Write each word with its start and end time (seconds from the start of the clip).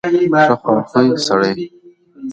ښه 0.47 0.55
خواوې 0.61 1.15
سړوئ. 1.25 1.65